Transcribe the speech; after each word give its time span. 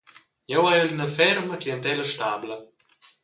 Jeu 0.51 0.63
haiel 0.69 0.93
ina 0.95 1.07
ferma 1.17 1.61
clientella 1.61 2.05
stabla. 2.13 2.57